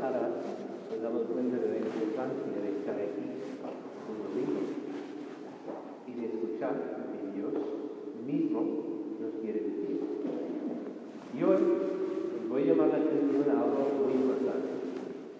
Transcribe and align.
Sara, 0.00 0.32
nos 0.88 1.02
damos 1.02 1.22
cuenta 1.28 1.58
de 1.58 1.68
la 1.68 1.76
importancia 1.76 2.40
un 4.08 4.16
domingo 4.24 4.60
y 6.08 6.12
de 6.16 6.24
escuchar 6.24 6.72
lo 6.72 7.04
que 7.12 7.36
Dios 7.36 7.52
mismo 8.24 8.60
nos 9.20 9.32
quiere 9.44 9.60
decir. 9.60 10.00
Y 11.36 11.42
hoy 11.44 11.60
os 12.40 12.48
voy 12.48 12.62
a 12.62 12.64
llamar 12.64 12.88
la 12.88 12.96
atención 12.96 13.44
a 13.44 13.60
algo 13.60 13.92
muy 14.00 14.14
importante. 14.24 14.72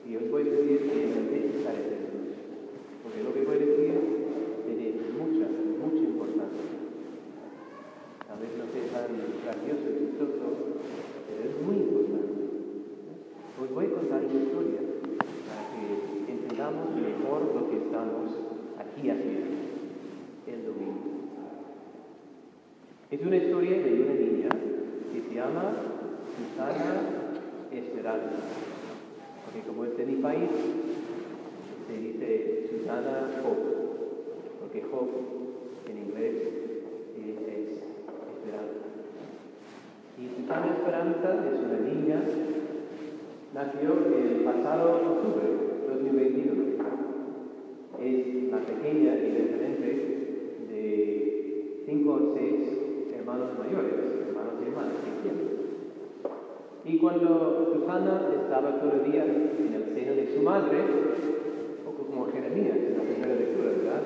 Y 0.07 0.17
os 0.17 0.31
voy 0.31 0.43
a 0.43 0.45
pedir 0.45 0.79
que 0.93 1.09
intentéis 1.09 1.57
estar 1.57 1.73
atentos. 1.73 2.37
Porque 3.03 3.25
lo 3.25 3.33
que 3.33 3.41
voy 3.49 3.57
a 3.57 3.65
decir 3.65 3.97
tiene 4.69 4.93
mucha, 5.17 5.49
mucha 5.81 6.05
importancia. 6.05 6.69
A 8.29 8.37
veces 8.37 8.61
no 8.61 8.69
sea 8.69 8.93
tan 8.93 9.17
gracioso 9.41 9.89
y 9.89 10.05
chistoso, 10.05 10.85
pero 11.25 11.49
es 11.49 11.57
muy 11.65 11.77
importante. 11.81 12.31
Os 13.61 13.71
voy 13.75 13.85
a 13.85 13.91
contar 13.91 14.25
una 14.25 14.41
historia 14.41 14.81
para 15.45 15.63
que 15.69 16.33
entendamos 16.33 16.97
mejor 16.97 17.45
lo 17.55 17.69
que 17.69 17.77
estamos 17.77 18.31
aquí 18.79 19.11
haciendo 19.11 19.53
el 20.47 20.65
domingo. 20.65 21.29
Es 23.11 23.21
una 23.21 23.37
historia 23.37 23.83
de 23.83 24.01
una 24.01 24.15
niña 24.15 24.49
que 25.13 25.29
se 25.29 25.35
llama 25.35 25.75
Susana 26.61 27.01
Esperanza. 27.73 28.37
Porque 29.45 29.67
como 29.67 29.85
es 29.87 29.97
de 29.97 30.05
mi 30.05 30.17
país, 30.17 30.51
se 31.89 31.97
dice 31.97 32.69
Susana 32.71 33.31
Hope, 33.43 33.71
porque 34.61 34.85
Hope 34.93 35.17
en 35.89 35.99
inglés 35.99 36.35
es 37.17 37.37
esperanza. 38.37 38.85
Y 40.19 40.29
Susana 40.37 40.67
Esperanza 40.77 41.29
es 41.49 41.61
una 41.61 41.81
niña, 41.81 42.23
nació 43.55 43.97
el 44.15 44.45
pasado 44.45 45.17
octubre 45.17 45.49
2021. 45.89 46.61
Es 48.03 48.53
la 48.53 48.59
pequeña 48.59 49.15
y 49.15 49.33
referente 49.33 49.89
de 50.69 51.83
cinco 51.87 52.13
o 52.13 52.35
seis 52.37 52.61
hermanos 53.17 53.59
mayores, 53.59 53.95
hermanos 54.29 54.55
y 54.61 54.69
hermanas 54.69 54.95
que 55.05 55.23
tienen. 55.23 55.61
Y 56.91 56.99
cuando 56.99 57.71
Susana 57.73 58.21
estaba 58.35 58.81
todavía 58.81 59.25
en 59.25 59.73
el 59.73 59.95
seno 59.95 60.13
de 60.13 60.35
su 60.35 60.43
madre, 60.43 60.79
un 61.79 61.85
poco 61.85 62.11
como 62.11 62.27
Jeremías 62.33 62.79
en 62.79 62.99
la 62.99 63.05
primera 63.05 63.35
lectura, 63.37 63.71
¿verdad? 63.79 64.03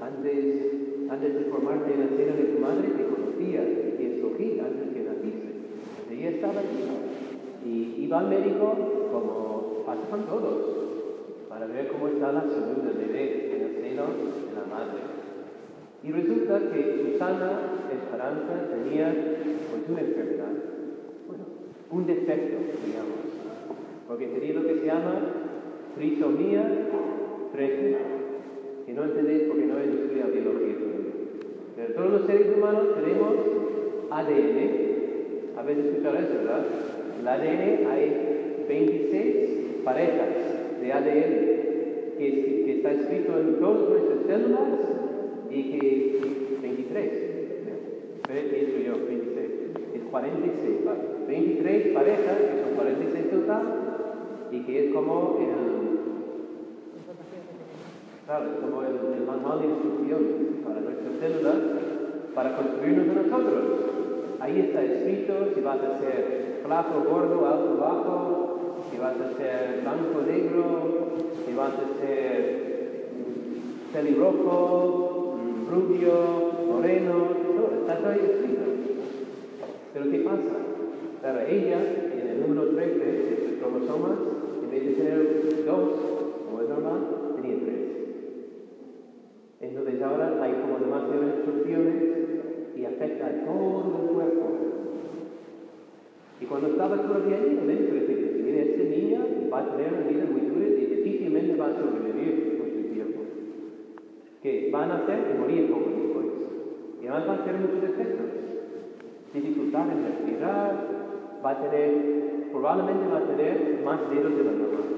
Antes, 0.00 1.10
antes 1.10 1.34
de 1.34 1.50
formarte 1.50 1.92
en 1.92 2.02
el 2.02 2.10
seno 2.10 2.36
de 2.36 2.54
tu 2.54 2.60
madre, 2.60 2.86
te 2.86 3.04
conocía 3.04 3.62
y 3.66 3.94
te 3.98 4.14
escogí 4.14 4.60
antes 4.60 4.94
que 4.94 5.02
naciste. 5.10 5.48
Ella 6.14 6.30
estaba 6.30 6.60
allí. 6.60 6.86
Y 7.66 8.04
iba 8.04 8.20
al 8.20 8.28
médico 8.28 8.78
como 9.10 9.82
pasan 9.84 10.24
todos, 10.26 10.54
para 11.48 11.66
ver 11.66 11.88
cómo 11.88 12.06
está 12.14 12.30
la 12.30 12.42
salud 12.42 12.78
del 12.86 13.06
bebé 13.08 13.56
en 13.56 13.62
el 13.62 13.74
seno 13.82 14.04
de 14.06 14.54
la 14.54 14.70
madre. 14.70 15.02
Y 16.04 16.12
resulta 16.12 16.60
que 16.70 17.10
Susana 17.10 17.74
Esperanza 17.90 18.70
tenía 18.70 19.12
pues 19.68 19.82
una 19.90 20.00
enfermedad, 20.00 20.79
un 21.90 22.06
defecto, 22.06 22.56
digamos, 22.86 23.20
porque 24.06 24.26
tenía 24.26 24.54
lo 24.54 24.66
que 24.66 24.80
se 24.80 24.86
llama 24.86 25.20
trisomía 25.96 26.88
13, 27.52 27.96
que 28.86 28.92
no 28.92 29.04
entendéis 29.04 29.42
porque 29.48 29.66
no 29.66 29.78
he 29.78 29.84
estudiado 29.84 30.32
biología. 30.32 30.76
Pero 31.76 31.94
todos 31.94 32.10
los 32.12 32.26
seres 32.26 32.56
humanos 32.56 32.94
tenemos 32.94 33.34
ADN, 34.10 34.90
veces 35.66 35.84
escuchado 35.86 36.16
eso, 36.16 36.34
¿verdad? 36.34 36.66
El 37.20 37.28
ADN 37.28 37.86
hay 37.90 38.64
26 38.68 39.84
parejas 39.84 40.28
de 40.80 40.92
ADN 40.92 41.50
que, 42.18 42.62
que 42.64 42.72
está 42.76 42.92
escrito 42.92 43.38
en 43.38 43.60
todas 43.60 43.88
nuestras 43.88 44.18
células 44.26 44.68
y 45.50 45.62
que 45.62 46.20
23, 46.62 47.10
pienso 48.26 48.78
yo, 48.78 49.06
26, 49.06 49.50
es 49.94 50.02
46, 50.10 50.84
¿vale? 50.84 51.09
23 51.30 51.94
parejas, 51.94 52.36
que 52.38 52.60
son 52.60 52.74
46 52.74 53.30
total, 53.30 53.62
y 54.50 54.60
que 54.64 54.86
es 54.86 54.94
como 54.94 55.38
el, 55.38 56.00
claro, 58.26 58.46
es 58.46 58.58
como 58.60 58.82
el, 58.82 59.26
manual 59.26 59.60
de 59.60 59.66
instrucciones 59.68 60.64
para 60.64 60.80
nuestras 60.80 61.14
células, 61.20 61.56
para 62.34 62.56
construirnos 62.56 63.16
a 63.16 63.22
nosotros. 63.22 63.64
Ahí 64.40 64.58
está 64.58 64.82
escrito 64.82 65.34
si 65.54 65.60
vas 65.60 65.78
a 65.78 65.98
ser 66.00 66.62
flaco, 66.64 67.04
gordo, 67.08 67.46
alto, 67.46 67.76
bajo, 67.78 68.76
si 68.90 68.98
vas 68.98 69.14
a 69.14 69.36
ser 69.36 69.82
blanco, 69.82 70.22
negro, 70.26 71.12
si 71.46 71.54
vas 71.54 71.74
a 71.74 72.00
ser 72.00 73.06
pelirrojo, 73.92 75.38
rubio, 75.70 76.12
moreno, 76.66 77.12
todo, 77.56 77.80
está 77.82 77.98
todo 77.98 78.08
ahí 78.10 78.30
escrito. 78.32 78.62
Pero 79.92 80.10
¿qué 80.10 80.18
pasa? 80.20 80.79
Claro, 81.20 81.40
ella, 81.46 81.78
en 82.14 82.28
el 82.28 82.40
número 82.40 82.70
13 82.70 82.98
de 82.98 83.36
sus 83.36 83.58
cromosomas, 83.58 84.18
en 84.62 84.70
vez 84.70 84.86
de 84.86 84.92
tener 84.94 85.64
dos, 85.66 85.90
como 86.46 86.62
es 86.62 86.68
normal, 86.70 87.36
tenía 87.36 87.58
tres. 87.62 87.80
Entonces 89.60 90.00
ahora 90.00 90.42
hay 90.42 90.52
como 90.62 90.78
demasiadas 90.78 91.36
instrucciones 91.36 91.94
y 92.74 92.84
afecta 92.86 93.26
a 93.26 93.44
todo 93.44 94.00
el 94.00 94.14
cuerpo. 94.14 94.46
Y 96.40 96.46
cuando 96.46 96.68
estaba 96.68 96.96
todavía 96.96 97.36
allí, 97.36 97.58
el 97.58 97.66
médico 97.66 97.94
decía, 97.96 98.16
mire, 98.42 98.70
este 98.70 98.84
niño 98.84 99.20
va 99.52 99.58
a 99.58 99.76
tener 99.76 99.92
una 99.92 100.08
vida 100.08 100.24
muy 100.24 100.40
dura 100.40 100.68
y 100.68 100.86
difícilmente 100.86 101.54
va 101.56 101.66
a 101.66 101.76
sobrevivir 101.76 102.64
mucho 102.64 102.94
tiempo. 102.94 103.20
Que 104.42 104.70
van 104.72 104.90
a 104.90 104.96
hacer 104.96 105.18
y 105.34 105.38
morir 105.38 105.70
poco 105.70 105.90
después. 105.90 106.26
Y 107.02 107.06
además 107.08 107.28
va 107.28 107.34
a 107.34 107.44
tener 107.44 107.60
muchos 107.60 107.82
defectos. 107.82 108.26
Dificultad 109.34 109.92
en 109.92 110.02
respirar, 110.02 110.99
va 111.44 111.50
a 111.50 111.62
tener, 111.62 112.50
probablemente 112.50 113.06
va 113.12 113.18
a 113.18 113.26
tener 113.26 113.80
más 113.84 114.00
dedos 114.10 114.36
de 114.36 114.44
la 114.44 114.52
normal. 114.52 114.88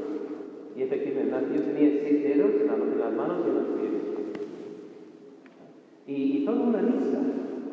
Y 0.76 0.82
efectivamente, 0.82 1.32
nació 1.32 1.62
tenía 1.62 2.00
seis 2.02 2.22
dedos 2.24 2.50
en, 2.60 2.98
las 2.98 3.12
manos 3.12 3.38
y 3.44 3.48
en 3.48 3.54
los 3.54 3.66
pies. 3.78 3.92
Y, 6.06 6.38
y 6.38 6.44
toda 6.44 6.60
una 6.60 6.82
lista 6.82 7.18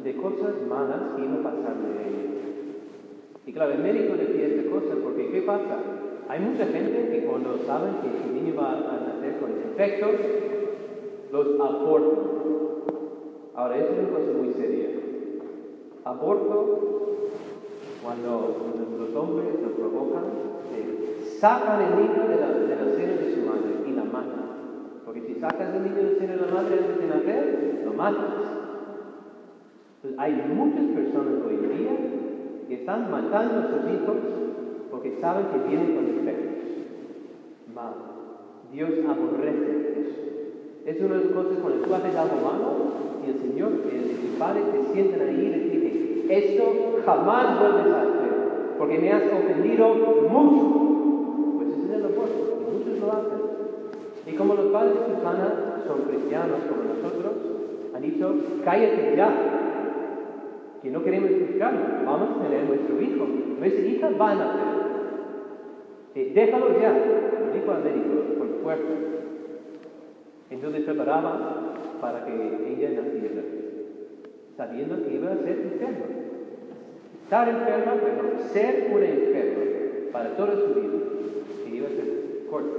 de 0.04 0.16
cosas 0.16 0.54
malas 0.68 1.16
que 1.16 1.24
iba 1.24 1.36
a 1.36 1.44
pasarle 1.44 1.88
a 1.88 2.08
ella. 2.08 2.30
Y 3.46 3.54
claro, 3.54 3.74
el 3.74 3.80
médico 3.80 4.16
decía 4.16 4.48
esta 4.48 4.70
cosa 4.70 4.96
porque 5.02 5.32
¿qué 5.32 5.42
pasa? 5.42 5.80
Hay 6.28 6.40
mucha 6.42 6.66
gente 6.68 7.10
que 7.10 7.26
cuando 7.26 7.58
saben 7.66 7.96
que 8.04 8.22
su 8.22 8.32
niño 8.32 8.54
va 8.56 8.74
a 8.74 9.00
nacer 9.08 9.40
con 9.40 9.56
defectos, 9.56 10.12
los 11.32 11.60
abortan. 11.60 12.40
Ahora, 13.56 13.78
eso 13.78 13.94
es 13.94 14.00
una 14.00 14.10
cosa 14.10 14.32
muy 14.38 14.54
seria. 14.54 14.90
Aborto, 16.06 16.99
cuando 18.10 18.98
los 18.98 19.16
hombres 19.16 19.46
lo 19.62 19.70
provocan, 19.70 20.24
sacan 21.40 21.80
el 21.80 21.96
niño 21.96 22.28
de 22.28 22.42
la, 22.42 22.50
de 22.50 22.76
la 22.76 22.96
seno 22.96 23.22
de 23.22 23.36
su 23.36 23.42
madre 23.42 23.86
y 23.88 23.92
la 23.92 24.04
matan. 24.04 24.50
Porque 25.06 25.22
si 25.22 25.36
sacas 25.36 25.76
el 25.76 25.84
niño 25.84 25.96
del 25.96 26.18
seno 26.18 26.34
de 26.34 26.42
la 26.42 26.52
madre 26.52 26.80
antes 26.80 27.00
de 27.00 27.08
nacer, 27.08 27.82
lo 27.86 27.94
matas. 27.94 28.34
Hay 30.18 30.34
muchas 30.56 30.86
personas 30.86 31.34
hoy 31.46 31.54
en 31.54 31.78
día 31.78 31.92
que 32.68 32.74
están 32.74 33.12
matando 33.12 33.60
a 33.60 33.70
sus 33.70 33.94
hijos 33.94 34.18
porque 34.90 35.20
saben 35.22 35.46
que 35.54 35.70
vienen 35.70 35.96
con 35.96 36.06
defectos. 36.08 36.64
Mal. 37.76 37.94
Dios 38.74 38.90
aborrece 39.08 40.02
eso. 40.02 40.20
Es 40.88 41.00
una 41.00 41.16
de 41.16 41.26
las 41.26 41.34
cosas 41.34 41.60
cuando 41.62 41.86
tú 41.86 41.94
haces 41.94 42.16
algo 42.16 42.36
malo 42.38 42.70
y 43.24 43.30
el 43.30 43.40
Señor, 43.40 43.72
el, 43.92 44.18
tu 44.18 44.40
Padre, 44.40 44.62
te 44.72 44.94
sientan 44.94 45.28
ahí 45.28 45.72
y 45.76 45.79
esto 46.30 46.64
jamás 47.06 47.60
vuelves 47.60 47.94
a 47.94 48.02
hacer, 48.02 48.32
porque 48.78 49.00
me 49.00 49.12
has 49.12 49.24
ofendido 49.24 49.96
mucho. 50.30 51.58
Pues 51.58 51.70
ese 51.70 51.86
es 51.86 51.92
el 51.92 52.06
aborto, 52.06 52.60
y 52.62 52.72
muchos 52.72 53.00
lo 53.00 53.12
hacen. 53.12 53.40
Y 54.28 54.32
como 54.34 54.54
los 54.54 54.68
padres 54.68 54.94
de 54.94 55.16
Susana 55.16 55.82
son 55.88 56.02
cristianos 56.04 56.60
como 56.70 56.84
nosotros, 56.94 57.34
han 57.96 58.02
dicho, 58.02 58.36
cállate 58.64 59.16
ya, 59.18 59.30
que 60.84 60.90
no 60.92 61.04
queremos 61.04 61.32
escucharlo, 61.32 61.80
vamos 62.06 62.30
a 62.30 62.44
tener 62.44 62.64
nuestro 62.66 63.02
hijo, 63.02 63.26
nuestra 63.60 63.86
hija 63.86 64.10
va 64.20 64.32
a 64.32 64.36
nacer. 64.36 64.80
Déjalo 66.34 66.80
ya, 66.80 66.92
lo 66.92 67.54
dijo 67.54 67.72
al 67.72 67.84
médico 67.84 68.38
con 68.38 68.50
fuerza. 68.62 68.94
Entonces 70.50 70.84
preparaba 70.84 71.74
para 72.02 72.26
que 72.26 72.34
ella 72.34 73.02
naciera, 73.02 73.42
sabiendo 74.60 75.02
que 75.02 75.16
iba 75.16 75.32
a 75.32 75.38
ser 75.38 75.56
enferma. 75.72 76.06
Estar 77.24 77.48
enferma, 77.48 77.94
pero 78.04 78.44
ser 78.52 78.92
una 78.94 79.06
enferma 79.06 79.64
para 80.12 80.36
toda 80.36 80.52
su 80.52 80.74
vida, 80.76 81.00
que 81.64 81.76
iba 81.78 81.88
a 81.88 81.92
ser 81.92 82.44
corta. 82.52 82.78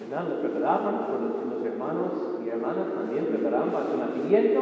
¿Verdad? 0.00 0.28
Lo 0.28 0.40
preparaban, 0.40 1.06
los, 1.06 1.54
los 1.54 1.66
hermanos 1.66 2.10
y 2.44 2.48
hermanas 2.48 2.86
también 2.98 3.26
preparaban 3.26 3.70
para 3.70 3.86
su 3.86 3.96
nacimiento. 3.96 4.60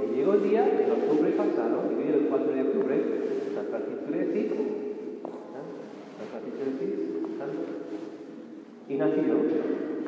Y 0.00 0.16
llegó 0.16 0.32
el 0.34 0.42
día, 0.42 0.64
en 0.64 0.90
octubre 0.90 1.30
pasado, 1.32 1.82
y 1.92 2.08
el 2.08 2.28
4 2.30 2.52
de 2.54 2.62
octubre, 2.62 2.96
San 3.54 3.66
Francisco 3.66 4.08
de 4.08 4.20
Asís, 4.22 4.48
San 6.16 6.28
Francisco 6.32 6.64
de 6.64 6.70
Asís, 6.72 6.96
Y 8.88 8.94
nació, 8.96 9.34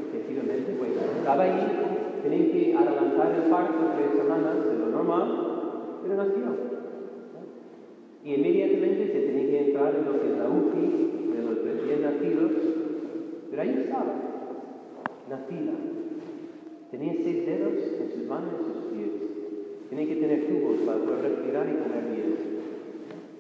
efectivamente, 0.08 0.72
pues 0.78 0.90
estaba 1.18 1.42
ahí, 1.42 2.07
tenía 2.22 2.52
que 2.52 2.74
adelantar 2.76 3.34
el 3.34 3.50
parto 3.50 3.78
tres 3.96 4.16
semanas 4.16 4.64
de 4.64 4.78
lo 4.78 4.86
normal, 4.88 6.00
pero 6.02 6.16
nació. 6.16 6.78
Y 8.24 8.34
inmediatamente 8.34 9.12
se 9.12 9.20
tenía 9.20 9.46
que 9.46 9.68
entrar 9.68 9.94
en 9.94 10.04
lo 10.04 10.20
que 10.20 10.32
es 10.32 10.38
la 10.38 10.48
UCI 10.48 11.32
de 11.32 11.42
los 11.42 11.64
recién 11.64 12.02
nacidos, 12.02 12.52
pero 13.50 13.62
ahí 13.62 13.82
estaba, 13.84 14.14
nacida. 15.30 15.72
Tenía 16.90 17.14
seis 17.22 17.46
dedos 17.46 17.74
en 18.00 18.10
sus 18.12 18.26
manos 18.28 18.54
y 18.60 18.64
sus 18.64 18.92
pies. 18.92 19.10
Tenía 19.90 20.06
que 20.06 20.16
tener 20.16 20.46
tubos 20.46 20.78
para 20.86 20.98
poder 20.98 21.22
respirar 21.22 21.66
y 21.68 21.82
comer 21.82 22.04
bien. 22.14 22.34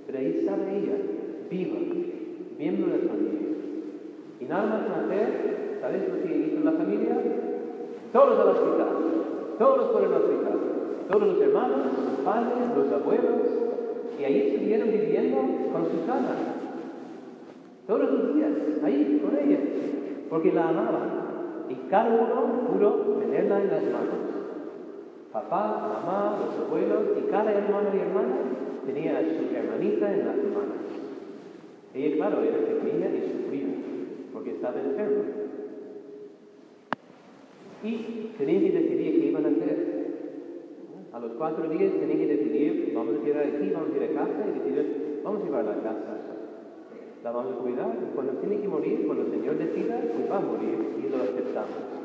Pero 0.06 0.18
ahí 0.18 0.36
estaba 0.38 0.70
ella, 0.70 0.96
viva, 1.50 1.78
miembro 2.58 2.92
de 2.92 2.98
la 2.98 3.08
familia. 3.08 3.48
Y 4.40 4.44
nada 4.44 4.66
más 4.66 4.88
nacer, 4.88 5.78
¿sabes 5.80 6.08
lo 6.08 6.22
que 6.22 6.36
hizo 6.36 6.64
la 6.64 6.72
familia? 6.72 7.37
Todos 8.12 8.40
al 8.40 8.48
hospital, 8.48 8.88
todos 9.58 9.92
fueron 9.92 10.14
al 10.14 10.22
hospital, 10.22 10.58
todos 11.10 11.28
los 11.28 11.40
hermanos, 11.42 11.78
los 11.84 12.24
padres, 12.24 12.56
los 12.74 12.92
abuelos, 12.92 13.34
y 14.18 14.24
ahí 14.24 14.48
estuvieron 14.48 14.88
viviendo 14.90 15.36
con 15.72 15.84
Susana. 15.84 16.36
Todos 17.86 18.10
los 18.10 18.34
días, 18.34 18.50
ahí 18.82 19.22
con 19.22 19.36
ella, 19.38 19.58
porque 20.30 20.52
la 20.52 20.68
amaban. 20.68 21.28
Y 21.68 21.74
cada 21.90 22.08
uno 22.08 22.68
pudo 22.68 22.90
tenerla 23.20 23.60
en 23.60 23.68
las 23.68 23.82
manos. 23.82 24.20
Papá, 25.32 26.02
mamá, 26.02 26.38
los 26.40 26.66
abuelos, 26.66 27.02
y 27.18 27.30
cada 27.30 27.52
hermano 27.52 27.88
y 27.94 27.98
hermana 27.98 28.36
tenía 28.86 29.18
a 29.18 29.22
su 29.22 29.54
hermanita 29.54 30.12
en 30.12 30.26
las 30.26 30.36
manos. 30.36 30.78
Ella, 31.94 32.16
claro, 32.16 32.42
era 32.42 32.58
pequeña 32.58 33.08
y 33.08 33.32
sufría, 33.32 33.66
porque 34.32 34.52
estaba 34.52 34.80
enferma. 34.80 35.37
Y 37.82 38.32
tenían 38.36 38.62
que 38.62 38.72
decidir 38.72 39.20
qué 39.20 39.26
iban 39.28 39.46
a 39.46 39.48
hacer. 39.48 39.98
A 41.12 41.20
los 41.20 41.32
cuatro 41.32 41.68
días 41.68 41.92
tenían 41.92 42.18
que 42.18 42.26
decidir, 42.26 42.92
vamos 42.94 43.16
a 43.20 43.24
quedar 43.24 43.46
aquí, 43.46 43.70
vamos 43.70 43.90
a 43.92 43.96
ir 43.96 44.02
a 44.02 44.14
casa 44.14 44.44
y 44.46 44.58
decidir, 44.58 45.20
vamos 45.24 45.42
a 45.42 45.44
llevarla 45.44 45.72
a 45.72 45.82
casa. 45.82 46.16
La 47.22 47.32
vamos 47.32 47.54
a 47.54 47.58
cuidar 47.58 47.96
y 48.00 48.14
cuando 48.14 48.32
tiene 48.34 48.60
que 48.60 48.68
morir, 48.68 49.04
cuando 49.06 49.24
el 49.24 49.30
Señor 49.30 49.58
decida, 49.58 50.00
pues 50.00 50.30
va 50.30 50.36
a 50.36 50.40
morir 50.40 50.78
y 50.98 51.08
lo 51.08 51.22
aceptamos. 51.22 51.98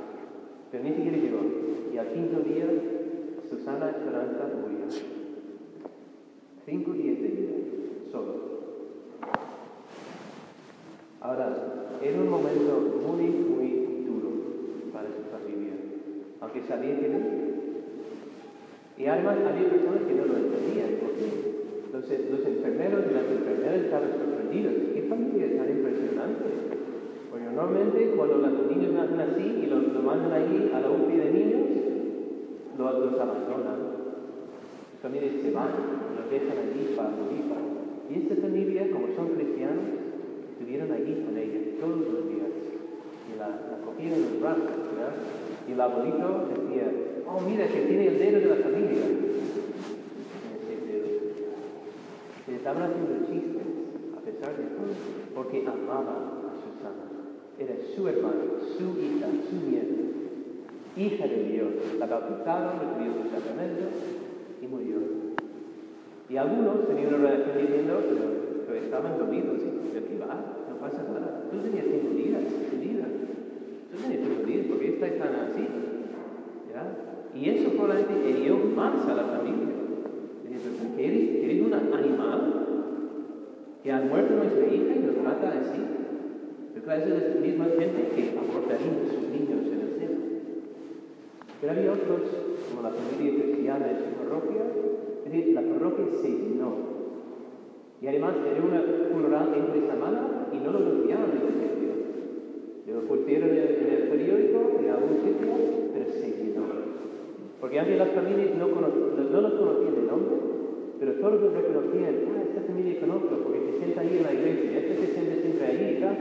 Pero 0.71 0.83
ni 0.83 0.93
siquiera 0.93 1.17
llegó. 1.17 1.39
Y 1.93 1.97
al 1.97 2.07
quinto 2.07 2.39
día, 2.39 2.65
Susana 3.49 3.89
Esperanza 3.89 4.49
murió. 4.59 4.85
Cinco 6.65 6.93
días 6.93 7.21
de 7.21 7.27
vida, 7.27 7.53
solo. 8.11 8.33
Ahora, 11.21 11.99
era 12.01 12.19
un 12.19 12.29
momento 12.29 12.79
muy, 13.05 13.27
muy 13.27 13.82
aunque 16.41 16.61
sabía 16.67 16.99
que 16.99 17.07
no. 17.07 17.19
Y 18.97 19.05
además 19.07 19.37
había 19.47 19.69
personas 19.69 20.03
que 20.03 20.13
no 20.13 20.25
lo 20.25 20.35
entendían, 20.37 20.99
porque 20.99 21.25
los, 21.91 22.03
los 22.03 22.43
enfermeros 22.45 22.99
y 23.09 23.13
las 23.13 23.27
enfermeras 23.31 23.79
estaban 23.87 24.11
sorprendidos. 24.11 24.73
¿Qué 24.93 25.01
familia 25.07 25.57
tan 25.57 25.69
impresionante? 25.71 26.45
Porque 27.31 27.45
normalmente 27.45 28.13
cuando 28.15 28.37
los 28.37 28.67
niños 28.69 28.91
nacen 28.91 29.19
así 29.19 29.63
y 29.63 29.65
los, 29.65 30.03
mandan 30.03 30.33
allí 30.33 30.69
a 30.75 30.81
la 30.81 30.91
UCI 30.91 31.15
de 31.17 31.31
niños, 31.31 31.67
los, 32.77 32.99
los 32.99 33.19
abandonan. 33.19 33.79
Las 34.93 35.01
familias 35.01 35.41
se 35.41 35.51
van, 35.51 35.71
los 36.19 36.29
dejan 36.29 36.57
allí 36.59 36.93
para 36.95 37.09
morir. 37.09 37.43
Y 38.13 38.19
esta 38.19 38.35
familia, 38.35 38.91
como 38.91 39.07
son 39.15 39.29
cristianos, 39.33 39.85
estuvieron 40.51 40.91
allí 40.91 41.23
con 41.25 41.37
ella 41.37 41.59
todos 41.79 41.97
los 41.97 42.29
días. 42.29 42.72
Y 43.29 43.39
la, 43.39 43.47
la 43.47 43.85
cogieron 43.85 44.19
en 44.19 44.23
los 44.23 44.41
brazos, 44.41 44.63
¿verdad? 44.95 45.15
Y 45.67 45.71
el 45.71 45.81
abuelito 45.81 46.47
decía, 46.49 46.91
oh, 47.27 47.39
mira 47.41 47.67
que 47.67 47.81
tiene 47.81 48.07
el 48.07 48.19
dedo 48.19 48.39
de 48.39 48.45
la 48.45 48.63
familia. 48.63 49.03
Se 52.45 52.55
estaban 52.55 52.83
haciendo 52.83 53.25
chistes, 53.25 53.67
a 54.17 54.21
pesar 54.21 54.57
de 54.57 54.63
todo, 54.75 54.91
porque 55.33 55.65
amaba 55.65 56.43
a 56.47 56.53
Susana. 56.59 57.07
Era 57.57 57.75
su 57.95 58.07
hermana, 58.07 58.43
su 58.77 58.99
hija, 58.99 59.27
su 59.49 59.55
nieta, 59.69 60.03
hija 60.97 61.27
de 61.27 61.43
Dios. 61.45 61.69
La 61.99 62.05
bautizaron, 62.05 62.79
recibió 62.79 63.23
su 63.23 63.29
sacramento 63.29 63.85
y 64.61 64.67
murió. 64.67 64.97
Y 66.29 66.37
algunos 66.37 66.87
tenían 66.87 67.13
una 67.13 67.29
reacción 67.29 67.57
diciendo, 67.57 68.01
pero, 68.67 68.79
estaban 68.79 69.17
dolidos. 69.17 69.59
¿De 69.93 70.03
qué 70.03 70.17
va? 70.19 70.62
Pasa 70.83 70.99
nada. 71.07 71.47
Tú 71.49 71.59
tenías 71.63 71.85
cinco 71.87 72.11
días 72.11 72.43
de 72.43 72.75
vida. 72.75 73.07
Tú 73.87 73.95
tenías 74.03 74.19
cinco 74.19 74.43
días, 74.43 74.65
porque 74.67 74.89
esta 74.89 75.07
tan 75.15 75.35
así? 75.47 75.63
¿Ya? 76.67 76.83
Y 77.39 77.49
eso 77.55 77.69
probablemente 77.71 78.29
hirió 78.29 78.57
más 78.75 79.07
a 79.07 79.13
la 79.15 79.23
familia. 79.23 79.79
¿Que 80.97 81.07
eres, 81.07 81.43
eres 81.45 81.61
un 81.65 81.73
animal 81.73 82.41
que 83.81 83.91
ha 83.93 84.01
muerto 84.01 84.35
nuestra 84.35 84.67
hija 84.67 84.93
y 84.93 84.99
nos 84.99 85.15
trata 85.23 85.57
así. 85.57 85.79
Pero 86.73 86.85
claro, 86.85 87.01
es 87.01 87.35
la 87.35 87.41
misma 87.41 87.65
gente 87.79 87.99
que 88.13 88.37
abortaría 88.37 88.91
a 88.91 89.07
sus 89.07 89.29
niños 89.31 89.63
en 89.63 89.79
el 89.79 89.91
seno. 89.97 90.19
Pero 91.61 91.71
había 91.71 91.93
otros, 91.93 92.21
como 92.67 92.81
la 92.83 92.89
familia 92.91 93.41
cristiana 93.41 93.89
en 93.89 93.97
su 93.99 94.19
parroquia, 94.19 94.63
es 95.25 95.31
decir, 95.31 95.53
la 95.53 95.61
parroquia 95.61 96.05
se 96.21 96.27
llenó. 96.27 96.75
Y 98.01 98.07
además 98.07 98.35
era 98.51 98.61
una 98.61 98.83
funeral 99.13 99.53
entre 99.55 99.87
semana 99.87 100.42
y 100.53 100.63
no 100.63 100.71
lo 100.71 100.77
anunciaban 100.77 101.31
en 101.31 101.41
el 101.41 101.53
sitio. 101.57 101.91
Lo 102.93 103.01
pusieron 103.07 103.49
en 103.49 103.57
el, 103.57 104.07
periódico, 104.09 104.77
en 104.79 104.89
algún 104.89 105.17
sitio, 105.25 105.49
pero 105.93 106.05
se. 106.13 106.33
Porque 107.63 107.79
antes 107.79 107.97
las 107.97 108.11
familias 108.11 108.57
no, 108.59 108.67
no 108.67 109.41
los 109.41 109.53
conocían 109.53 109.95
de 109.95 110.01
nombre, 110.01 110.35
pero 110.99 111.13
todos 111.13 111.41
los 111.41 111.53
reconocían, 111.53 112.15
ah, 112.35 112.43
esta 112.43 112.61
familia 112.67 112.99
conozco 112.99 113.39
porque 113.41 113.59
se 113.71 113.77
sienta 113.77 114.01
ahí 114.01 114.17
en 114.17 114.23
la 114.23 114.33
iglesia, 114.33 114.79
este 114.79 114.95
se 114.97 115.13
siente 115.13 115.41
siempre 115.41 115.95
y 115.97 116.01
tal. 116.01 116.17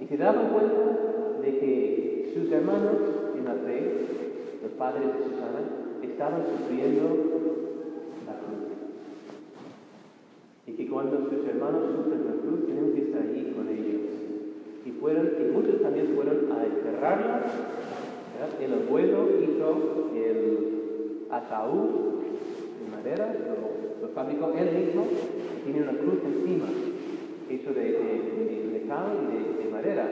Y 0.00 0.06
se 0.06 0.16
daban 0.16 0.48
cuenta 0.52 1.38
de 1.42 1.58
que 1.58 2.32
sus 2.32 2.50
hermanos 2.50 2.96
en 3.36 3.44
la 3.44 3.54
fe, 3.54 3.92
los 4.62 4.72
padres 4.72 5.04
de 5.04 5.24
Susana, 5.24 5.60
estaban 6.02 6.44
sufriendo 6.48 7.08
la 8.24 8.38
cruz. 8.40 8.63
Cuando 11.14 11.30
sus 11.30 11.48
hermanos 11.48 11.82
sufren 11.94 12.24
la 12.26 12.42
cruz, 12.42 12.66
tenemos 12.66 12.90
que 12.90 13.02
estar 13.02 13.22
allí 13.22 13.52
con 13.54 13.68
ellos. 13.68 14.02
Y, 14.84 14.90
fueron, 14.98 15.30
y 15.38 15.52
muchos 15.52 15.80
también 15.80 16.12
fueron 16.16 16.50
a 16.50 16.64
enterrarla 16.64 17.40
el 18.60 18.74
abuelo 18.74 19.28
hizo 19.40 20.10
el 20.14 21.26
ataúd 21.30 22.18
de 22.80 22.96
madera, 22.96 23.32
lo, 24.02 24.08
fabricó 24.08 24.52
él 24.58 24.86
mismo 24.86 25.06
y 25.06 25.70
tiene 25.70 25.88
una 25.88 25.98
cruz 25.98 26.18
encima, 26.24 26.66
hecho 27.48 27.72
de, 27.72 27.82
de, 27.84 28.70
metal 28.72 29.12
y 29.22 29.64
de, 29.64 29.70
madera. 29.70 30.08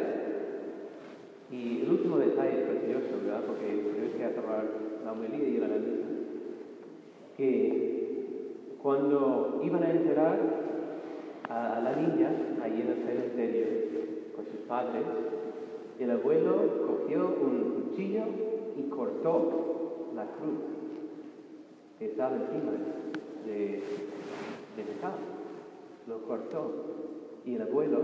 Y 1.51 1.83
el 1.83 1.91
último 1.91 2.19
detalle 2.19 2.61
es 2.61 2.69
precioso, 2.69 3.25
¿verdad? 3.25 3.43
Porque 3.47 3.67
tenemos 3.67 4.15
que 4.17 4.25
acabar 4.25 4.65
la 5.05 5.13
homilía 5.13 5.49
y 5.49 5.59
la 5.59 5.67
misa. 5.67 6.09
Que 7.37 7.93
cuando 8.83 9.61
iban 9.65 9.83
a 9.83 9.91
enterrar 9.91 10.62
a, 11.53 11.81
la 11.81 11.95
niña 11.97 12.31
ahí 12.63 12.81
en 12.81 12.89
el 12.89 13.05
cementerio 13.05 13.67
con 14.35 14.45
sus 14.47 14.61
padres, 14.67 15.03
el 15.99 16.11
abuelo 16.11 16.57
cogió 16.87 17.27
un 17.27 17.89
cuchillo 17.89 18.23
y 18.77 18.89
cortó 18.89 20.11
la 20.15 20.25
cruz 20.25 20.59
que 21.99 22.07
estaba 22.07 22.37
encima 22.37 22.73
de, 23.45 23.83
de 24.77 24.85
metal. 24.85 25.13
Lo 26.09 26.23
cortó 26.23 26.73
y 27.45 27.55
el 27.55 27.63
abuelo 27.63 28.01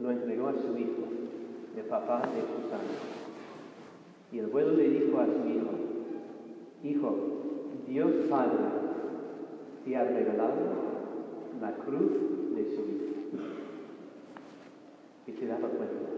lo 0.00 0.10
entregó 0.10 0.48
a 0.48 0.52
su 0.52 0.76
hijo, 0.76 1.02
el 1.76 1.84
papá 1.84 2.20
de 2.20 2.40
Susana. 2.40 2.82
Y 4.32 4.38
el 4.38 4.46
abuelo 4.46 4.72
le 4.72 4.88
dijo 4.90 5.18
a 5.18 5.26
su 5.26 5.48
hijo, 5.48 5.70
hijo, 6.82 7.16
Dios 7.88 8.10
Padre 8.28 8.58
te 9.84 9.96
ha 9.96 10.04
regalado 10.04 10.83
la 11.64 11.72
cruz 11.76 12.12
de 12.54 12.64
su 12.76 12.82
hijo. 12.82 13.04
Y 15.26 15.32
se 15.32 15.46
daba 15.46 15.68
cuenta 15.68 16.10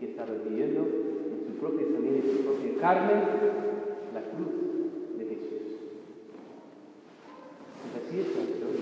que 0.00 0.06
estaba 0.06 0.32
viviendo 0.48 0.80
en 0.80 1.46
su 1.46 1.60
propia 1.60 1.86
familia, 1.92 2.22
en 2.24 2.36
su 2.36 2.42
propia 2.42 2.80
carne, 2.80 3.14
la 4.14 4.22
cruz 4.32 4.48
de 5.18 5.24
Jesús. 5.26 5.76
Pues 7.82 7.92
así 8.00 8.20
es 8.20 8.36
la 8.36 8.42
historia. 8.44 8.80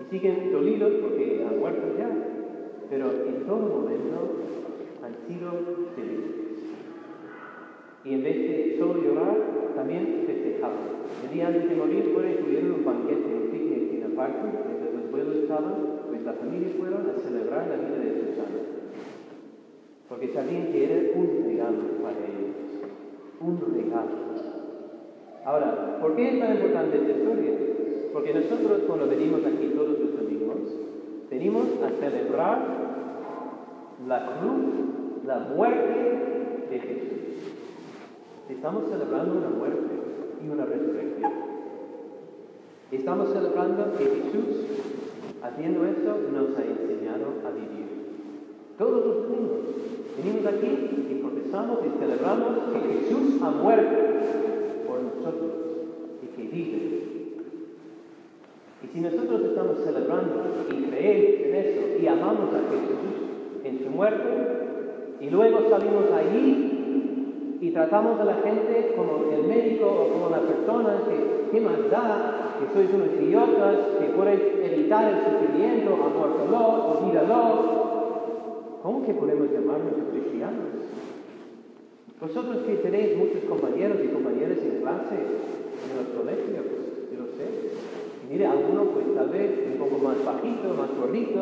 Y 0.00 0.10
siguen 0.10 0.52
dolidos 0.52 0.92
porque 1.02 1.44
han 1.44 1.58
muerto 1.58 1.98
ya, 1.98 2.10
pero 2.88 3.10
en 3.10 3.46
todo 3.46 3.58
momento 3.58 4.16
han 5.02 5.14
sido 5.26 5.50
felices. 5.96 6.36
Y 8.04 8.14
en 8.14 8.22
vez 8.22 8.36
de 8.36 8.78
solo 8.78 9.02
llorar, 9.02 9.36
también 9.80 10.24
festejaban. 10.26 11.08
El 11.24 11.32
día 11.32 11.48
antes 11.48 11.70
de 11.70 11.74
morir 11.74 12.10
fueron 12.12 12.36
tuvieron 12.36 12.72
un 12.72 12.84
banquete, 12.84 13.32
un 13.32 13.48
picnic 13.50 13.94
en 13.94 14.02
el 14.02 14.12
parque, 14.12 14.44
mientras 14.44 14.92
los 14.92 15.10
pueblos 15.10 15.36
estaban, 15.36 15.74
pues 16.06 16.22
la 16.22 16.34
familia 16.34 16.68
fueron 16.78 17.08
a 17.08 17.18
celebrar 17.18 17.66
la 17.66 17.76
vida 17.76 17.96
de 17.96 18.20
Susana. 18.20 18.60
porque 20.06 20.28
sabían 20.28 20.66
que 20.72 20.84
era 20.84 21.18
un 21.18 21.44
regalo 21.46 21.78
para 22.02 22.18
ellos, 22.18 22.52
un 23.40 23.74
regalo. 23.74 24.20
Ahora, 25.46 25.98
¿por 26.00 26.14
qué 26.14 26.28
es 26.28 26.40
tan 26.40 26.56
importante 26.56 26.98
esta 26.98 27.12
historia? 27.12 27.52
Porque 28.12 28.34
nosotros 28.34 28.82
cuando 28.86 29.06
venimos 29.06 29.40
aquí 29.46 29.72
todos 29.74 29.98
los 29.98 30.20
domingos, 30.20 30.58
venimos 31.30 31.66
a 31.82 31.88
celebrar 31.88 32.58
la 34.06 34.26
cruz, 34.26 35.24
la 35.24 35.38
muerte 35.38 36.68
de 36.70 36.78
Jesús. 36.80 37.49
Estamos 38.50 38.82
celebrando 38.90 39.38
una 39.38 39.48
muerte 39.48 39.94
y 40.44 40.48
una 40.48 40.64
resurrección. 40.64 41.32
Estamos 42.90 43.32
celebrando 43.32 43.96
que 43.96 44.04
Jesús, 44.04 44.66
haciendo 45.40 45.86
esto, 45.86 46.18
nos 46.32 46.58
ha 46.58 46.64
enseñado 46.64 47.26
a 47.46 47.50
vivir. 47.52 47.86
Todos 48.76 49.06
los 49.06 49.22
domingos 49.22 49.60
venimos 50.16 50.46
aquí 50.46 50.66
y 50.66 51.14
profesamos 51.22 51.78
y 51.86 51.98
celebramos 52.00 52.58
que 52.72 52.80
Jesús 52.80 53.40
ha 53.40 53.50
muerto 53.50 53.96
por 54.86 55.00
nosotros 55.00 55.52
y 56.22 56.26
que 56.36 56.42
vive. 56.42 57.02
Y 58.82 58.86
si 58.92 59.00
nosotros 59.00 59.42
estamos 59.42 59.78
celebrando 59.84 60.42
y 60.70 60.90
creemos 60.90 61.40
en 61.46 61.54
eso 61.54 62.02
y 62.02 62.06
amamos 62.08 62.50
a 62.52 62.68
Jesús 62.68 63.64
en 63.64 63.84
su 63.84 63.90
muerte, 63.90 64.50
y 65.20 65.30
luego 65.30 65.68
salimos 65.68 66.10
allí 66.10 66.69
y 67.60 67.70
tratamos 67.70 68.18
a 68.20 68.24
la 68.24 68.34
gente 68.34 68.94
como 68.96 69.30
el 69.30 69.44
médico 69.44 69.86
o 69.86 70.12
como 70.12 70.30
la 70.30 70.40
persona 70.40 71.02
que, 71.06 71.50
¿qué 71.50 71.60
más 71.60 71.90
da? 71.90 72.56
Que 72.58 72.72
sois 72.72 72.92
unos 72.94 73.12
idiotas, 73.20 73.76
que 73.98 74.06
podéis 74.16 74.40
evitar 74.62 75.12
el 75.12 75.18
sufrimiento, 75.24 75.94
amórtalo, 75.94 76.98
olvídalo, 76.98 77.80
¿Cómo 78.82 79.04
que 79.04 79.12
podemos 79.12 79.52
llamarnos 79.52 79.92
cristianos? 80.10 80.72
Vosotros 82.18 82.64
que 82.64 82.76
tenéis 82.76 83.16
muchos 83.18 83.44
compañeros 83.44 83.98
y 84.02 84.08
compañeras 84.08 84.56
en 84.56 84.80
clase, 84.80 85.16
en 85.20 85.96
los 86.00 86.08
colegios, 86.16 86.64
yo 87.12 87.20
lo 87.20 87.26
sé. 87.36 87.76
Mire, 88.30 88.46
alguno 88.46 88.84
pues 88.84 89.04
tal 89.14 89.28
vez 89.28 89.68
un 89.70 89.78
poco 89.78 90.02
más 90.02 90.24
bajito, 90.24 90.72
más 90.78 90.88
gordito, 90.96 91.40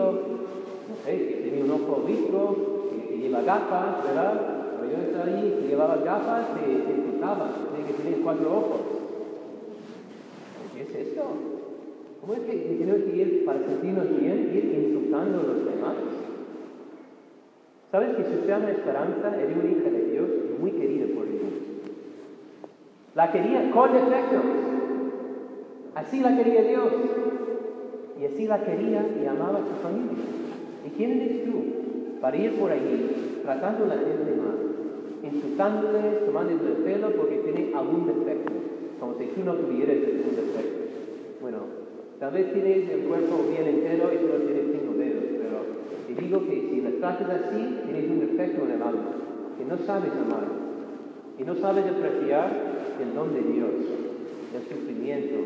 no 0.88 0.94
sé, 1.04 1.16
que 1.16 1.34
tiene 1.44 1.62
un 1.62 1.70
ojo 1.70 2.02
visco, 2.04 2.56
que, 3.08 3.18
lleva 3.18 3.42
gafas, 3.42 4.04
¿verdad? 4.04 4.57
Yo 4.90 5.02
estaba 5.02 5.24
ahí, 5.24 5.58
que 5.60 5.68
llevaba 5.68 5.96
gafas, 5.96 6.46
se 6.54 6.92
insultaba, 6.92 7.50
tiene 7.74 7.90
que 7.90 8.02
tener 8.02 8.20
cuatro 8.20 8.56
ojos. 8.56 8.80
¿Qué 10.74 10.82
es 10.82 11.08
esto? 11.08 11.22
¿Cómo 12.20 12.34
es 12.34 12.40
que 12.40 12.52
tenemos 12.52 13.02
que 13.02 13.16
ir, 13.16 13.44
para 13.44 13.58
sentirnos 13.60 14.08
bien, 14.18 14.50
ir 14.54 14.86
insultando 14.86 15.40
a 15.40 15.42
los 15.42 15.64
demás? 15.64 15.94
¿Sabes 17.90 18.16
que 18.16 18.24
Susana 18.24 18.70
Esperanza 18.70 19.36
era 19.40 19.54
una 19.54 19.70
hija 19.70 19.90
de 19.90 20.04
Dios 20.10 20.28
muy 20.60 20.72
querida 20.72 21.06
por 21.14 21.26
Dios? 21.28 21.42
La 23.14 23.32
quería 23.32 23.70
con 23.70 23.92
defectos. 23.92 24.44
Así 25.94 26.20
la 26.20 26.36
quería 26.36 26.62
Dios. 26.62 26.92
Y 28.20 28.24
así 28.26 28.46
la 28.46 28.64
quería 28.64 29.06
y 29.22 29.26
amaba 29.26 29.60
a 29.60 29.62
su 29.62 29.74
familia. 29.82 30.24
¿Y 30.86 30.90
quién 30.90 31.12
eres 31.12 31.44
tú 31.44 31.78
para 32.20 32.36
ir 32.36 32.58
por 32.58 32.70
allí 32.70 33.40
tratando 33.42 33.84
a 33.84 33.88
la 33.88 33.94
gente 33.94 34.34
mal, 34.36 34.67
insultándoles, 35.22 36.26
tomándoles 36.26 36.62
el 36.62 36.82
pelo 36.84 37.10
porque 37.16 37.38
tiene 37.38 37.72
algún 37.74 38.06
defecto, 38.06 38.52
como 39.00 39.14
si 39.18 39.26
tú 39.26 39.44
no 39.44 39.54
tuvieras 39.54 39.96
algún 39.96 40.36
defecto? 40.36 40.78
Bueno, 41.40 41.58
tal 42.18 42.32
vez 42.32 42.52
tienes 42.52 42.88
el 42.90 43.00
cuerpo 43.02 43.44
bien 43.50 43.66
entero 43.66 44.10
y 44.12 44.18
solo 44.18 44.44
tienes 44.44 44.64
cinco 44.72 44.94
dedos, 44.98 45.24
pero 45.38 45.58
y 46.08 46.14
digo 46.14 46.40
que 46.46 46.68
si 46.70 46.80
le 46.80 46.92
tratas 46.92 47.28
así, 47.28 47.78
tienes 47.84 48.10
un 48.10 48.20
defecto 48.20 48.64
en 48.64 48.70
el 48.70 48.82
alma, 48.82 49.12
que 49.58 49.64
no 49.64 49.76
sabes 49.86 50.12
amar, 50.12 50.46
y 51.38 51.44
no 51.44 51.54
sabes 51.56 51.84
apreciar 51.86 52.50
el 53.00 53.14
don 53.14 53.32
de 53.34 53.42
Dios, 53.42 53.70
el 54.54 54.62
sufrimiento. 54.68 55.36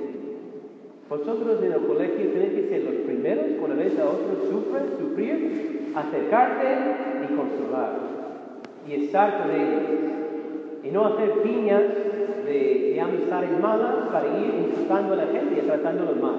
Vosotros 1.08 1.62
en 1.62 1.72
el 1.72 1.80
colegio 1.86 2.30
tenéis 2.30 2.52
que 2.52 2.68
ser 2.68 2.84
los 2.84 2.94
primeros 3.04 3.44
cuando 3.58 3.76
ves 3.76 3.98
a 3.98 4.08
otros 4.08 4.48
sufrir, 4.48 4.82
sufrir, 4.98 5.92
acercarte 5.94 6.66
y 7.22 7.36
consolar, 7.36 8.21
y 8.88 9.04
estar 9.04 9.42
con 9.42 9.50
ellos, 9.50 9.82
y 10.82 10.88
no 10.90 11.06
hacer 11.06 11.42
piñas 11.42 11.82
de, 12.44 12.92
de 12.94 13.00
amistades 13.00 13.60
malas 13.60 14.08
para 14.10 14.26
ir 14.38 14.66
insultando 14.68 15.12
a 15.12 15.16
la 15.16 15.26
gente 15.26 15.60
y 15.60 15.66
tratándolos 15.66 16.16
mal. 16.20 16.36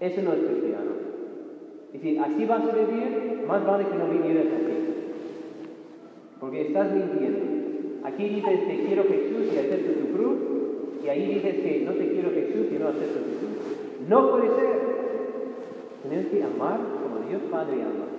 Eso 0.00 0.22
no 0.22 0.32
es 0.32 0.40
cristiano. 0.40 0.90
Y 1.92 1.98
si 1.98 2.18
así 2.18 2.44
vas 2.46 2.62
a 2.62 2.72
vivir, 2.72 3.44
más 3.46 3.64
vale 3.66 3.84
que 3.84 3.96
no 3.96 4.08
vinieras 4.08 4.46
aquí. 4.46 4.74
Porque 6.40 6.62
estás 6.62 6.92
mintiendo. 6.92 7.40
Aquí 8.04 8.28
dices 8.28 8.60
que 8.66 8.84
quiero 8.86 9.04
Jesús 9.04 9.52
y 9.54 9.58
acepto 9.58 9.92
tu 9.92 10.16
cruz, 10.16 10.38
y 11.04 11.08
ahí 11.08 11.34
dices 11.34 11.54
que 11.56 11.84
no 11.86 11.92
te 11.92 12.08
quiero 12.10 12.30
Jesús 12.30 12.66
y 12.70 12.78
no 12.78 12.88
acepto 12.88 13.18
tu 13.20 13.38
cruz. 13.38 14.08
No 14.08 14.30
puede 14.30 14.48
ser. 14.56 14.94
Tenemos 16.02 16.26
que 16.26 16.42
amar 16.42 16.80
como 17.02 17.26
Dios 17.28 17.42
Padre 17.50 17.82
ama 17.82 18.13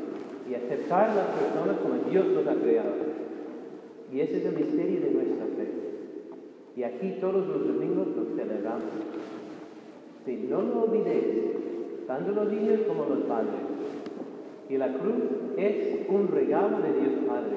y 0.50 0.54
aceptar 0.54 1.16
las 1.16 1.28
personas 1.28 1.78
como 1.78 2.10
Dios 2.10 2.28
los 2.28 2.48
ha 2.48 2.56
creado. 2.56 2.94
Y 4.12 4.20
ese 4.20 4.38
es 4.38 4.46
el 4.46 4.56
misterio 4.56 5.02
de 5.02 5.12
nuestra 5.12 5.46
fe. 5.58 5.68
Y 6.75 6.84
aquí 6.84 7.18
todos 7.20 7.48
los 7.48 7.68
domingos 7.68 8.08
lo 8.16 8.36
celebramos. 8.36 8.84
Si 10.25 10.36
no 10.38 10.62
lo 10.62 10.84
olvidéis, 10.84 12.06
tanto 12.08 12.32
los 12.32 12.52
niños 12.52 12.82
como 12.88 13.06
los 13.06 13.20
padres. 13.24 13.54
Y 14.70 14.78
la 14.78 14.94
cruz 14.94 15.16
es 15.58 16.08
un 16.10 16.28
regalo 16.28 16.80
de 16.80 17.00
Dios 17.00 17.14
Padre 17.28 17.56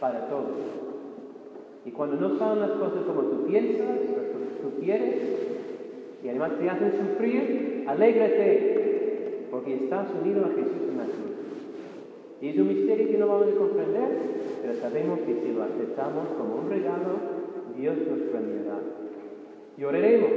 para 0.00 0.28
todos. 0.28 0.56
Y 1.84 1.90
cuando 1.90 2.16
no 2.16 2.38
son 2.38 2.60
las 2.60 2.70
cosas 2.72 3.04
como 3.06 3.22
tú 3.22 3.46
piensas, 3.46 3.86
o 3.88 4.62
tú 4.62 4.80
quieres, 4.80 5.16
y 6.22 6.28
además 6.28 6.52
te 6.58 6.68
hacen 6.68 6.92
sufrir, 6.92 7.84
alégrate, 7.86 9.46
porque 9.50 9.74
estás 9.74 10.08
unido 10.22 10.44
a 10.44 10.48
Jesús 10.48 10.88
en 10.90 10.98
la 10.98 11.04
cruz. 11.04 11.37
Y 12.40 12.48
es 12.48 12.58
un 12.58 12.68
misterio 12.68 13.08
que 13.08 13.18
no 13.18 13.26
vamos 13.26 13.48
a 13.48 13.58
comprender, 13.58 14.08
pero 14.62 14.74
sabemos 14.76 15.18
que 15.20 15.34
si 15.34 15.52
lo 15.52 15.64
aceptamos 15.64 16.28
como 16.38 16.62
un 16.62 16.70
regalo, 16.70 17.38
Dios 17.76 17.96
nos 17.98 18.20
premiará. 18.30 18.78
Lloraremos, 19.76 20.30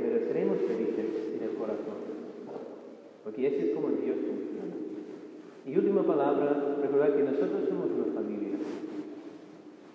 pero 0.00 0.26
seremos 0.26 0.58
felices 0.68 1.06
en 1.36 1.42
el 1.42 1.56
corazón. 1.56 2.00
Porque 3.24 3.46
ese 3.46 3.68
es 3.68 3.74
como 3.74 3.88
Dios 3.88 4.16
funciona. 4.16 4.52
Y 5.66 5.76
última 5.76 6.02
palabra, 6.02 6.76
recordar 6.82 7.16
que 7.16 7.22
nosotros 7.22 7.68
somos 7.68 7.86
una 7.92 8.12
familia. 8.14 8.56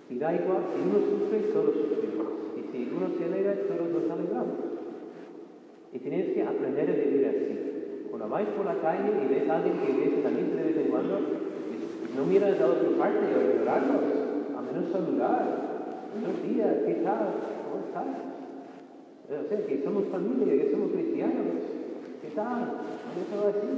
Y 0.10 0.18
da 0.18 0.34
igual, 0.34 0.64
si 0.74 0.82
uno 0.82 1.00
sufre, 1.06 1.40
todos 1.52 1.76
sufrimos. 1.76 2.28
Y 2.56 2.62
si 2.72 2.90
uno 2.96 3.10
se 3.18 3.26
alegra, 3.26 3.54
todos 3.68 3.90
nos 3.90 4.10
alegramos. 4.10 4.58
Y 5.92 6.00
tienes 6.00 6.34
que 6.34 6.44
aprender 6.44 6.90
a 6.90 6.94
vivir 6.94 7.26
así. 7.26 8.08
Cuando 8.10 8.30
vais 8.30 8.48
por 8.50 8.66
la 8.66 8.80
calle 8.80 9.12
y 9.24 9.28
ves 9.28 9.50
a 9.50 9.58
alguien 9.58 9.78
que 9.80 9.92
ves 9.92 10.24
también 10.24 10.56
de 10.56 10.64
vez 10.64 10.78
en 10.78 10.90
cuando, 10.90 11.20
no 12.18 12.26
miras 12.26 12.60
a 12.60 12.66
otra 12.66 12.90
parte 12.98 13.30
o 13.30 13.42
ignorarlos, 13.46 14.02
a 14.58 14.62
menos 14.66 14.92
saludar. 14.92 16.10
Buenos 16.18 16.42
días, 16.42 16.78
¿qué 16.84 16.96
tal? 17.06 17.30
¿Cómo 17.62 17.86
estás? 17.86 18.10
O 19.30 19.48
sea, 19.48 19.68
que 19.68 19.84
somos 19.84 20.06
familia, 20.10 20.58
que 20.58 20.72
somos 20.72 20.92
cristianos. 20.94 21.62
¿Qué 22.22 22.30
tal? 22.34 22.82
¿Cómo 23.14 23.44
va 23.44 23.50
así? 23.54 23.70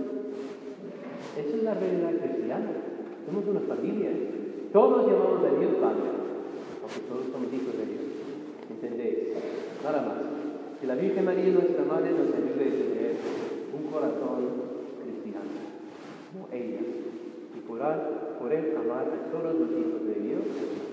Esa 1.36 1.58
es 1.58 1.64
la 1.64 1.74
realidad 1.74 2.16
cristiana. 2.16 2.72
Somos 3.26 3.44
una 3.46 3.60
familia. 3.60 4.10
Todos 4.72 5.12
llamamos 5.12 5.44
a 5.44 5.60
Dios 5.60 5.74
Padre, 5.82 6.10
porque 6.80 7.00
todos 7.12 7.26
somos 7.34 7.52
hijos 7.52 7.76
de 7.76 7.86
Dios. 7.92 8.06
¿Entendéis? 8.72 9.36
Nada 9.84 10.00
más. 10.00 10.18
Que 10.80 10.88
la 10.88 10.96
Virgen 10.96 11.26
María, 11.26 11.52
nuestra 11.52 11.84
Madre, 11.84 12.12
nos 12.12 12.32
ayude 12.32 12.64
a 12.64 12.78
tener 12.80 13.16
un 13.76 13.92
corazón 13.92 14.48
cristiano, 15.04 15.52
como 16.32 16.48
ella, 16.54 16.80
poder, 17.80 18.36
poder 18.40 18.78
amar 18.78 19.08
a 19.08 19.32
todos 19.32 19.56
los 19.56 19.70
hijos 19.72 20.06
de 20.06 20.16
Dios, 20.16 20.42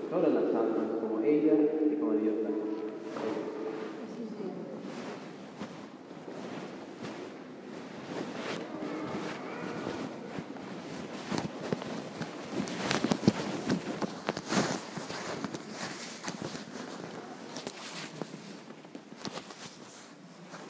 todas 0.09 0.31
las 0.33 0.55
almas, 0.55 0.87
como 1.01 1.19
ella 1.21 1.53
y 1.91 1.95
como 1.95 2.13
Dios 2.13 2.35
las 2.43 2.66